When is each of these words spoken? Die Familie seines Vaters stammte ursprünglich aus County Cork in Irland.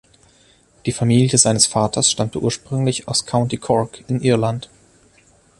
Die 0.87 0.91
Familie 0.93 1.37
seines 1.37 1.67
Vaters 1.67 2.09
stammte 2.09 2.39
ursprünglich 2.41 3.07
aus 3.07 3.27
County 3.27 3.57
Cork 3.57 4.03
in 4.07 4.19
Irland. 4.19 4.67